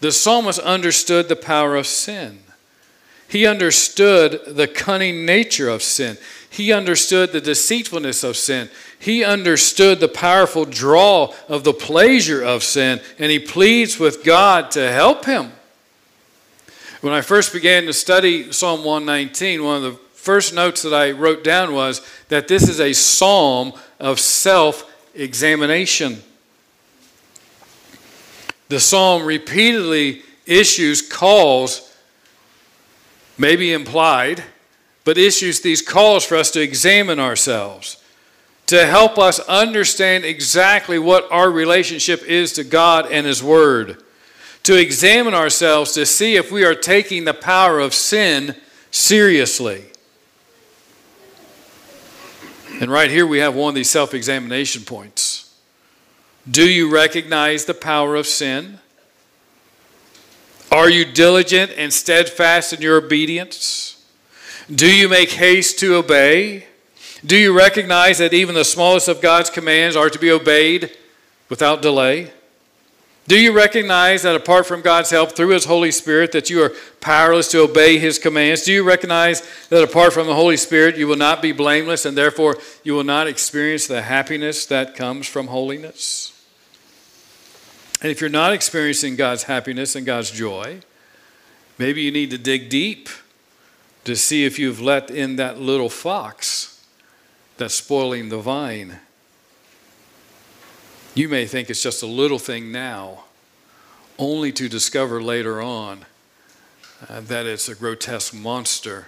[0.00, 2.40] The psalmist understood the power of sin.
[3.28, 6.18] He understood the cunning nature of sin.
[6.48, 8.68] He understood the deceitfulness of sin.
[8.98, 14.72] He understood the powerful draw of the pleasure of sin, and he pleads with God
[14.72, 15.52] to help him.
[17.00, 19.98] When I first began to study Psalm 119, one of the
[20.30, 26.22] first notes that I wrote down was that this is a psalm of self examination.
[28.68, 31.92] The psalm repeatedly issues calls,
[33.38, 34.44] maybe implied,
[35.04, 38.00] but issues these calls for us to examine ourselves,
[38.66, 44.00] to help us understand exactly what our relationship is to God and His Word,
[44.62, 48.54] to examine ourselves to see if we are taking the power of sin
[48.92, 49.89] seriously.
[52.80, 55.54] And right here we have one of these self examination points.
[56.50, 58.78] Do you recognize the power of sin?
[60.72, 64.02] Are you diligent and steadfast in your obedience?
[64.74, 66.66] Do you make haste to obey?
[67.26, 70.96] Do you recognize that even the smallest of God's commands are to be obeyed
[71.50, 72.32] without delay?
[73.28, 76.72] Do you recognize that apart from God's help through His Holy Spirit that you are
[77.00, 78.62] powerless to obey His commands?
[78.62, 82.16] Do you recognize that apart from the Holy Spirit you will not be blameless and
[82.16, 86.32] therefore you will not experience the happiness that comes from holiness?
[88.02, 90.80] And if you're not experiencing God's happiness and God's joy,
[91.78, 93.08] maybe you need to dig deep
[94.04, 96.84] to see if you've let in that little fox
[97.58, 99.00] that's spoiling the vine.
[101.14, 103.24] You may think it's just a little thing now,
[104.18, 106.04] only to discover later on
[107.08, 109.06] uh, that it's a grotesque monster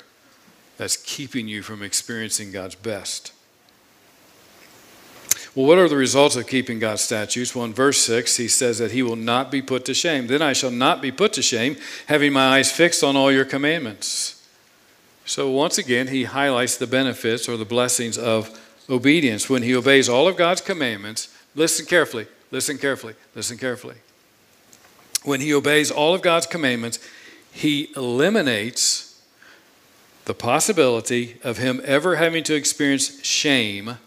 [0.79, 3.33] that's keeping you from experiencing God's best.
[5.55, 7.55] Well, what are the results of keeping God's statutes?
[7.55, 10.27] Well, in verse 6, he says that he will not be put to shame.
[10.27, 13.45] Then I shall not be put to shame, having my eyes fixed on all your
[13.45, 14.43] commandments.
[15.25, 19.49] So, once again, he highlights the benefits or the blessings of obedience.
[19.49, 23.97] When he obeys all of God's commandments, listen carefully, listen carefully, listen carefully.
[25.25, 26.99] When he obeys all of God's commandments,
[27.53, 29.21] he eliminates
[30.25, 33.99] the possibility of him ever having to experience shame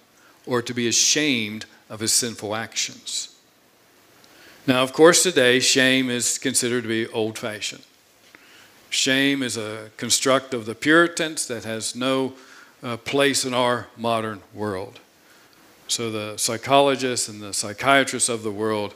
[0.45, 3.35] or to be ashamed of his sinful actions.
[4.67, 7.83] Now, of course, today, shame is considered to be old fashioned.
[8.89, 12.33] Shame is a construct of the Puritans that has no
[12.81, 14.99] uh, place in our modern world.
[15.87, 18.95] So the psychologists and the psychiatrists of the world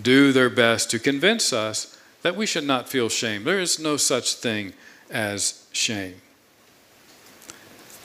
[0.00, 3.44] do their best to convince us that we should not feel shame.
[3.44, 4.72] There is no such thing
[5.10, 6.20] as shame.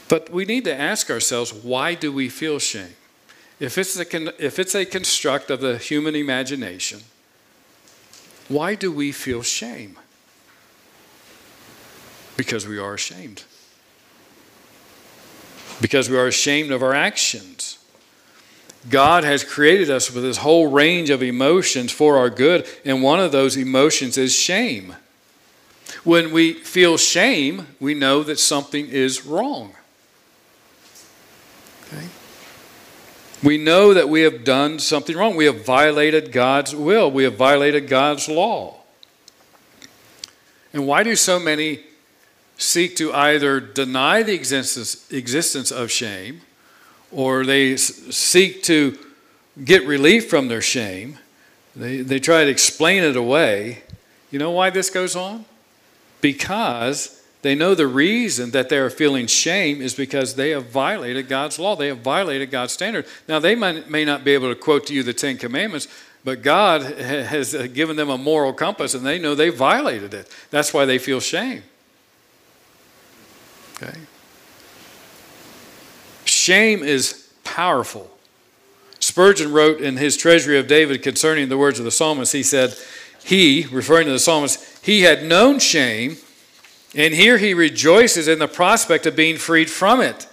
[0.08, 2.96] But we need to ask ourselves why do we feel shame?
[3.60, 7.02] If it's, a, if it's a construct of the human imagination,
[8.48, 9.98] why do we feel shame?
[12.38, 13.44] Because we are ashamed.
[15.82, 17.80] Because we are ashamed of our actions.
[18.90, 23.20] God has created us with this whole range of emotions for our good, and one
[23.20, 24.96] of those emotions is shame.
[26.04, 29.74] When we feel shame, we know that something is wrong.
[31.88, 32.06] Okay?
[33.44, 35.36] We know that we have done something wrong.
[35.36, 38.82] We have violated God's will, we have violated God's law.
[40.74, 41.82] And why do so many
[42.58, 46.42] seek to either deny the existence, existence of shame
[47.16, 48.98] or they seek to
[49.64, 51.18] get relief from their shame?
[51.76, 53.84] They, they try to explain it away.
[54.32, 55.46] You know why this goes on?
[56.20, 61.30] Because they know the reason that they are feeling shame is because they have violated
[61.30, 61.76] God's law.
[61.76, 63.06] They have violated God's standard.
[63.28, 65.88] Now, they may, may not be able to quote to you the Ten Commandments,
[66.24, 70.30] but God has uh, given them a moral compass and they know they violated it.
[70.50, 71.64] That's why they feel shame.
[73.76, 74.00] Okay?
[76.46, 78.08] Shame is powerful.
[79.00, 82.76] Spurgeon wrote in his Treasury of David concerning the words of the psalmist, he said,
[83.24, 86.18] He, referring to the psalmist, he had known shame
[86.94, 90.28] and here he rejoices in the prospect of being freed from it.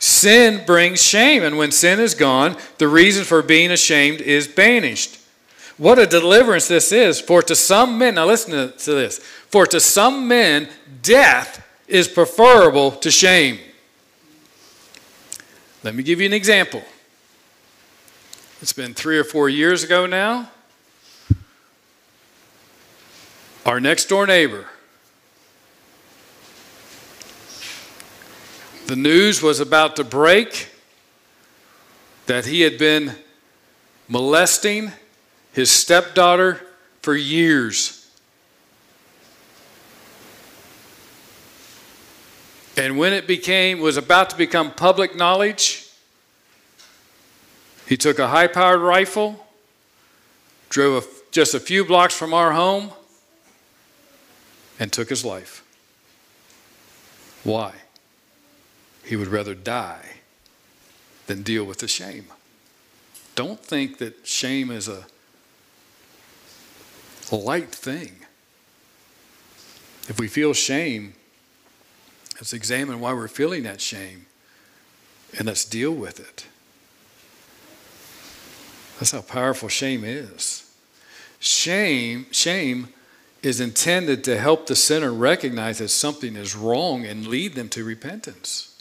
[0.00, 5.20] Sin brings shame, and when sin is gone, the reason for being ashamed is banished.
[5.78, 7.20] What a deliverance this is.
[7.20, 10.68] For to some men, now listen to this, for to some men,
[11.02, 13.60] death is preferable to shame.
[15.82, 16.82] Let me give you an example.
[18.60, 20.50] It's been three or four years ago now.
[23.66, 24.66] Our next door neighbor
[28.92, 30.68] The news was about to break
[32.26, 33.14] that he had been
[34.06, 34.92] molesting
[35.54, 36.60] his stepdaughter
[37.00, 38.01] for years.
[42.82, 45.86] And when it became was about to become public knowledge,
[47.86, 49.46] he took a high-powered rifle,
[50.68, 52.90] drove a, just a few blocks from our home,
[54.80, 55.64] and took his life.
[57.44, 57.72] Why?
[59.04, 60.16] He would rather die
[61.28, 62.26] than deal with the shame.
[63.36, 65.06] Don't think that shame is a,
[67.30, 68.16] a light thing.
[70.08, 71.14] If we feel shame,
[72.34, 74.26] let's examine why we're feeling that shame
[75.38, 76.46] and let's deal with it.
[78.98, 80.70] That's how powerful shame is.
[81.40, 82.88] Shame, shame
[83.42, 87.82] is intended to help the sinner recognize that something is wrong and lead them to
[87.82, 88.80] repentance.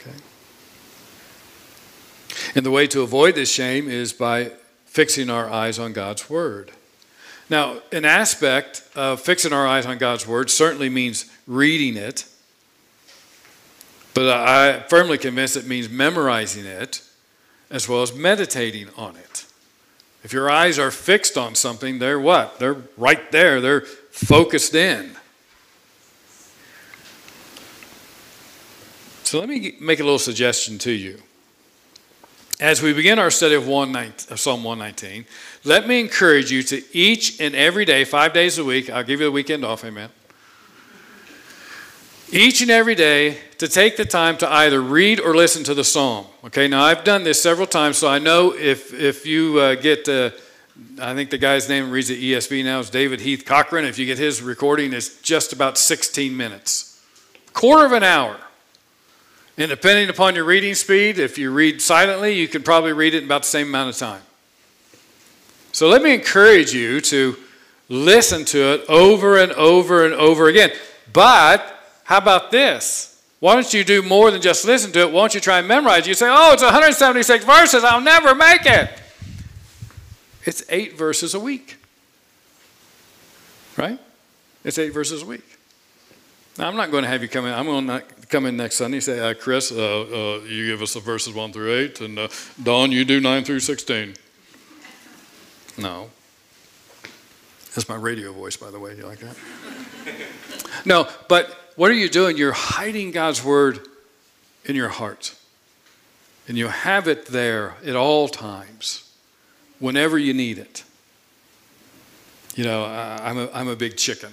[0.00, 0.16] Okay?
[2.54, 4.50] And the way to avoid this shame is by
[4.86, 6.72] fixing our eyes on God's Word.
[7.48, 12.24] Now, an aspect of fixing our eyes on God's Word certainly means reading it,
[14.14, 17.02] but I firmly convinced it means memorizing it
[17.70, 19.44] as well as meditating on it.
[20.22, 22.58] If your eyes are fixed on something, they're what?
[22.58, 25.16] They're right there, they're focused in.
[29.24, 31.20] So let me make a little suggestion to you.
[32.60, 35.26] As we begin our study of, of Psalm 119,
[35.64, 39.20] let me encourage you to each and every day, five days a week, I'll give
[39.20, 40.10] you the weekend off, amen.
[42.34, 45.84] Each and every day to take the time to either read or listen to the
[45.84, 46.26] psalm.
[46.42, 50.08] Okay, now I've done this several times, so I know if, if you uh, get
[50.08, 50.30] uh,
[51.00, 53.84] I think the guy's name reads the ESV now is David Heath Cochran.
[53.84, 57.00] If you get his recording, it's just about 16 minutes,
[57.52, 58.36] quarter of an hour.
[59.56, 63.18] And depending upon your reading speed, if you read silently, you can probably read it
[63.18, 64.22] in about the same amount of time.
[65.70, 67.36] So let me encourage you to
[67.88, 70.72] listen to it over and over and over again.
[71.12, 71.73] But
[72.04, 73.22] how about this?
[73.40, 75.12] Why don't you do more than just listen to it?
[75.12, 76.08] Why don't you try and memorize it?
[76.08, 78.90] You say, oh, it's 176 verses, I'll never make it.
[80.44, 81.78] It's eight verses a week.
[83.76, 83.98] Right?
[84.64, 85.44] It's eight verses a week.
[86.58, 87.52] Now, I'm not going to have you come in.
[87.52, 90.82] I'm going to come in next Sunday and say, uh, Chris, uh, uh, you give
[90.82, 92.28] us the verses 1 through 8, and uh,
[92.62, 94.14] Don, you do 9 through 16.
[95.78, 96.10] No.
[97.74, 98.92] That's my radio voice, by the way.
[98.94, 99.36] Do you like that?
[100.84, 102.36] no, but what are you doing?
[102.36, 103.80] You're hiding God's word
[104.64, 105.34] in your heart.
[106.46, 109.10] And you have it there at all times,
[109.78, 110.84] whenever you need it.
[112.54, 114.30] You know, I'm a, I'm a big chicken.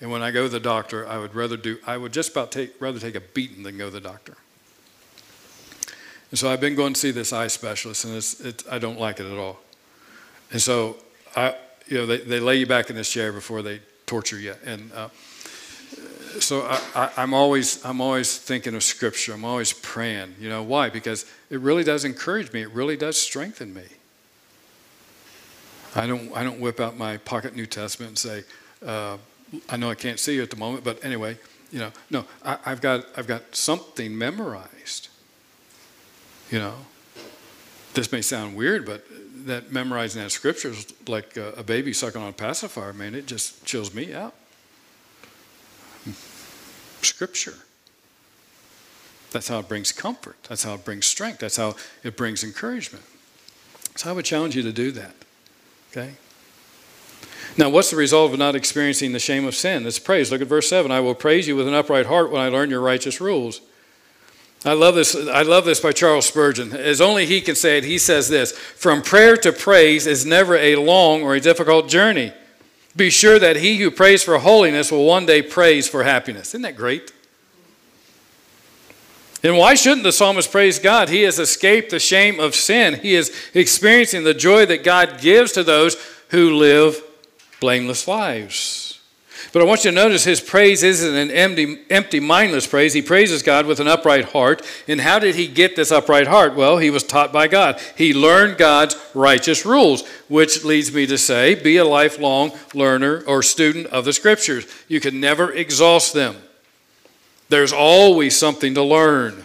[0.00, 2.52] And when I go to the doctor, I would rather do, I would just about
[2.52, 4.36] take, rather take a beating than go to the doctor.
[6.30, 9.00] And so I've been going to see this eye specialist, and it's, it's, I don't
[9.00, 9.58] like it at all.
[10.52, 10.96] And so,
[11.34, 14.54] I, you know, they, they lay you back in this chair before they torture you.
[14.64, 15.08] And uh,
[16.38, 16.62] so
[16.94, 19.32] I, am always I'm always thinking of Scripture.
[19.32, 20.36] I'm always praying.
[20.38, 20.88] You know why?
[20.90, 22.62] Because it really does encourage me.
[22.62, 23.84] It really does strengthen me.
[25.94, 28.44] I don't I don't whip out my pocket New Testament and say,
[28.86, 29.18] uh,
[29.68, 31.36] I know I can't see you at the moment, but anyway,
[31.72, 35.08] you know, no, I, have got I've got something memorized.
[36.50, 36.74] You know,
[37.94, 39.04] this may sound weird, but
[39.46, 42.92] that memorizing that scripture is like a, a baby sucking on a pacifier.
[42.92, 44.34] Man, it just chills me out.
[47.04, 47.54] Scripture.
[49.30, 50.36] That's how it brings comfort.
[50.48, 51.38] That's how it brings strength.
[51.38, 53.04] That's how it brings encouragement.
[53.96, 55.14] So I would challenge you to do that.
[55.90, 56.14] Okay?
[57.56, 59.86] Now, what's the result of not experiencing the shame of sin?
[59.86, 60.30] It's praise.
[60.30, 60.90] Look at verse 7.
[60.90, 63.60] I will praise you with an upright heart when I learn your righteous rules.
[64.64, 65.14] I love this.
[65.14, 66.72] I love this by Charles Spurgeon.
[66.72, 70.54] As only he can say it, he says this From prayer to praise is never
[70.56, 72.32] a long or a difficult journey.
[72.96, 76.48] Be sure that he who prays for holiness will one day praise for happiness.
[76.48, 77.12] Isn't that great?
[79.42, 81.08] And why shouldn't the psalmist praise God?
[81.08, 82.94] He has escaped the shame of sin.
[83.00, 85.96] He is experiencing the joy that God gives to those
[86.28, 87.02] who live
[87.60, 88.89] blameless lives.
[89.52, 92.92] But I want you to notice his praise isn't an empty, empty, mindless praise.
[92.92, 94.64] He praises God with an upright heart.
[94.86, 96.54] And how did he get this upright heart?
[96.54, 97.80] Well, he was taught by God.
[97.96, 103.42] He learned God's righteous rules, which leads me to say be a lifelong learner or
[103.42, 104.66] student of the scriptures.
[104.86, 106.36] You can never exhaust them,
[107.48, 109.44] there's always something to learn.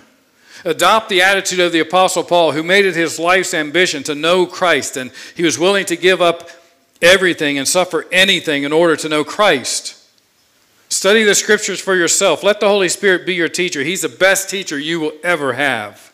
[0.64, 4.46] Adopt the attitude of the Apostle Paul, who made it his life's ambition to know
[4.48, 6.50] Christ, and he was willing to give up
[7.02, 9.95] everything and suffer anything in order to know Christ.
[10.96, 12.42] Study the scriptures for yourself.
[12.42, 13.84] Let the Holy Spirit be your teacher.
[13.84, 16.14] He's the best teacher you will ever have.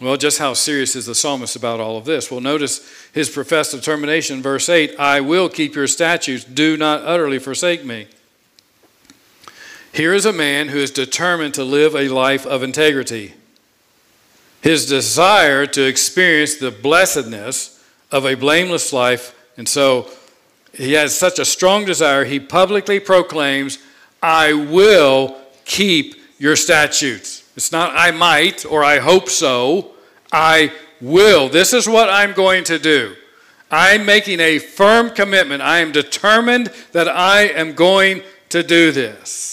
[0.00, 2.30] Well, just how serious is the psalmist about all of this?
[2.30, 2.80] Well, notice
[3.12, 8.06] his professed determination, verse 8 I will keep your statutes, do not utterly forsake me.
[9.92, 13.34] Here is a man who is determined to live a life of integrity.
[14.62, 17.78] His desire to experience the blessedness
[18.10, 19.38] of a blameless life.
[19.58, 20.08] And so
[20.74, 23.78] he has such a strong desire, he publicly proclaims,
[24.22, 27.44] I will keep your statutes.
[27.56, 29.92] It's not I might or I hope so.
[30.32, 31.48] I will.
[31.48, 33.14] This is what I'm going to do.
[33.70, 35.62] I'm making a firm commitment.
[35.62, 39.52] I am determined that I am going to do this.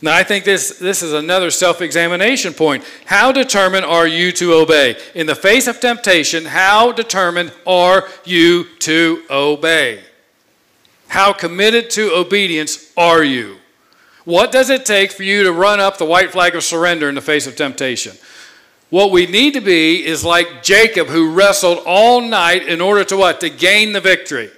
[0.00, 2.84] Now, I think this, this is another self examination point.
[3.04, 4.96] How determined are you to obey?
[5.14, 10.00] In the face of temptation, how determined are you to obey?
[11.08, 13.56] How committed to obedience are you?
[14.24, 17.14] What does it take for you to run up the white flag of surrender in
[17.14, 18.16] the face of temptation?
[18.90, 23.16] What we need to be is like Jacob, who wrestled all night in order to
[23.16, 23.40] what?
[23.40, 24.50] To gain the victory.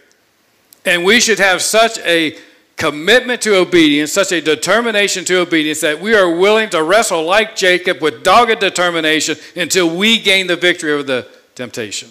[0.84, 2.36] And we should have such a
[2.76, 7.54] commitment to obedience, such a determination to obedience that we are willing to wrestle like
[7.54, 12.08] Jacob with dogged determination until we gain the victory over the temptation.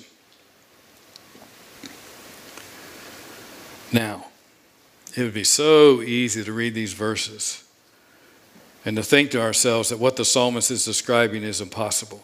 [3.91, 4.28] Now,
[5.19, 7.63] it would be so easy to read these verses
[8.85, 12.23] and to think to ourselves that what the psalmist is describing is impossible.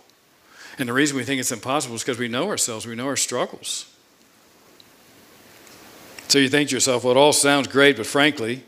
[0.79, 3.17] And the reason we think it's impossible is because we know ourselves, we know our
[3.17, 3.91] struggles.
[6.27, 8.63] So you think to yourself, well, it all sounds great, but frankly,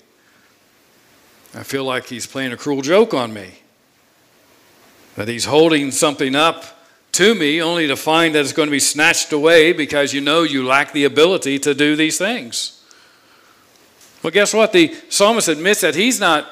[1.55, 3.59] I feel like he's playing a cruel joke on me.
[5.15, 6.65] That he's holding something up
[7.13, 10.43] to me only to find that it's going to be snatched away because you know
[10.43, 12.76] you lack the ability to do these things.
[14.24, 14.74] Well, guess what?
[14.74, 16.47] The psalmist admits that he's not,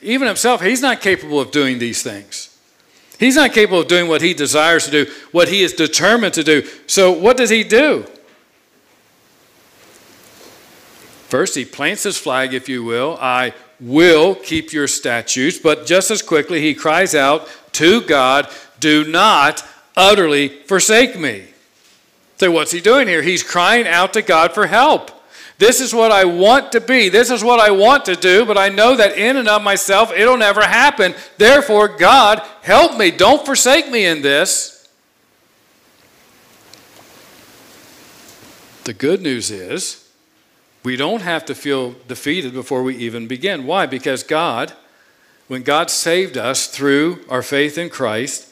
[0.00, 2.46] even himself, he's not capable of doing these things.
[3.18, 6.42] He's not capable of doing what he desires to do, what he is determined to
[6.42, 6.66] do.
[6.86, 8.06] So, what does he do?
[11.28, 13.18] First, he plants his flag, if you will.
[13.20, 15.58] I will keep your statutes.
[15.58, 18.48] But just as quickly, he cries out to God,
[18.80, 19.62] Do not
[19.96, 21.44] utterly forsake me.
[22.38, 23.20] So, what's he doing here?
[23.20, 25.10] He's crying out to God for help.
[25.60, 27.10] This is what I want to be.
[27.10, 30.10] This is what I want to do, but I know that in and of myself
[30.10, 31.14] it'll never happen.
[31.36, 33.10] Therefore, God, help me.
[33.10, 34.88] Don't forsake me in this.
[38.84, 40.08] The good news is
[40.82, 43.66] we don't have to feel defeated before we even begin.
[43.66, 43.84] Why?
[43.84, 44.72] Because God,
[45.46, 48.50] when God saved us through our faith in Christ,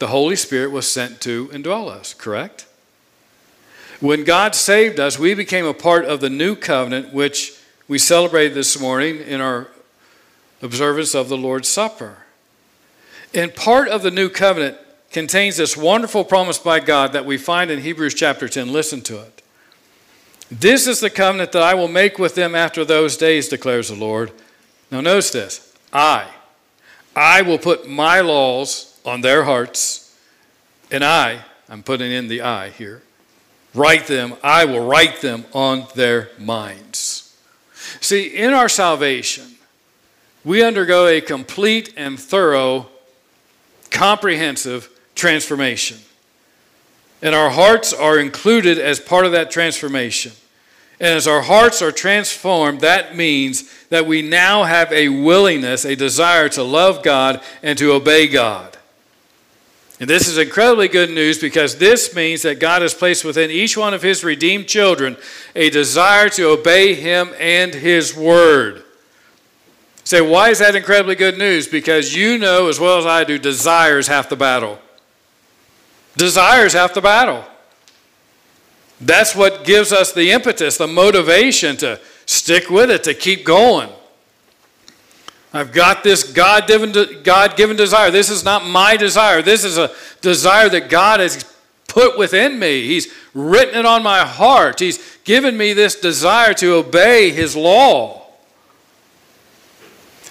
[0.00, 2.66] the Holy Spirit was sent to indwell us, correct?
[4.02, 8.52] When God saved us, we became a part of the new covenant, which we celebrated
[8.52, 9.68] this morning in our
[10.60, 12.16] observance of the Lord's Supper.
[13.32, 14.76] And part of the new covenant
[15.12, 18.72] contains this wonderful promise by God that we find in Hebrews chapter 10.
[18.72, 19.40] Listen to it.
[20.50, 23.94] This is the covenant that I will make with them after those days, declares the
[23.94, 24.32] Lord.
[24.90, 26.28] Now, notice this I,
[27.14, 30.18] I will put my laws on their hearts,
[30.90, 33.02] and I, I'm putting in the I here,
[33.74, 37.36] write them, I will write them on their minds.
[38.00, 39.44] See, in our salvation,
[40.44, 42.88] we undergo a complete and thorough,
[43.90, 45.98] comprehensive transformation.
[47.22, 50.32] And our hearts are included as part of that transformation.
[50.98, 55.96] And as our hearts are transformed, that means that we now have a willingness, a
[55.96, 58.76] desire to love God and to obey God.
[60.02, 63.76] And this is incredibly good news because this means that God has placed within each
[63.76, 65.16] one of His redeemed children
[65.54, 68.82] a desire to obey Him and His Word.
[70.02, 71.68] Say, why is that incredibly good news?
[71.68, 74.80] Because you know as well as I do, desire is half the battle.
[76.16, 77.44] Desire is half the battle.
[79.00, 83.88] That's what gives us the impetus, the motivation to stick with it, to keep going.
[85.52, 88.10] I've got this God given, God given desire.
[88.10, 89.42] This is not my desire.
[89.42, 89.90] This is a
[90.20, 91.44] desire that God has
[91.88, 92.86] put within me.
[92.86, 94.80] He's written it on my heart.
[94.80, 98.22] He's given me this desire to obey His law.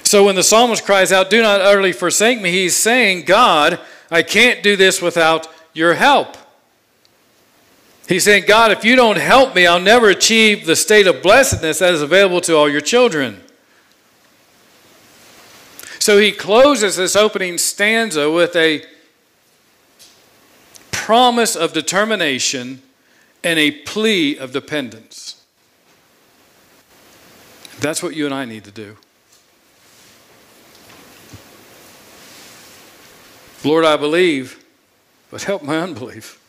[0.03, 4.23] So when the psalmist cries out, Do not utterly forsake me, he's saying, God, I
[4.23, 6.35] can't do this without your help.
[8.09, 11.79] He's saying, God, if you don't help me, I'll never achieve the state of blessedness
[11.79, 13.41] that is available to all your children.
[16.01, 18.83] So he closes this opening stanza with a
[20.89, 22.81] promise of determination
[23.43, 25.45] and a plea of dependence.
[27.79, 28.97] That's what you and I need to do.
[33.63, 34.65] Lord, I believe,
[35.29, 36.41] but help my unbelief.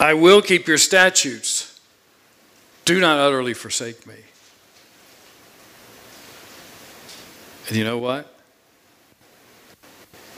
[0.00, 1.80] I will keep your statutes.
[2.84, 4.16] Do not utterly forsake me.
[7.68, 8.34] And you know what?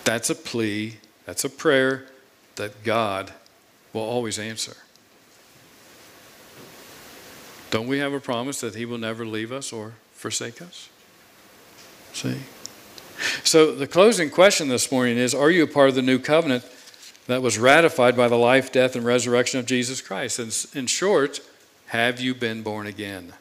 [0.04, 2.06] That's a plea, that's a prayer
[2.56, 3.32] that God
[3.92, 4.76] will always answer.
[7.70, 10.88] Don't we have a promise that He will never leave us or forsake us?
[12.12, 12.38] See?
[13.44, 16.64] So, the closing question this morning is Are you a part of the new covenant
[17.28, 20.38] that was ratified by the life, death, and resurrection of Jesus Christ?
[20.40, 21.40] And in short,
[21.86, 23.34] have you been born again?